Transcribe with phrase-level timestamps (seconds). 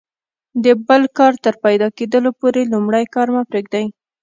[0.63, 3.85] د بل کار تر پیدا کیدلو پوري لومړی کار مه پرېږئ!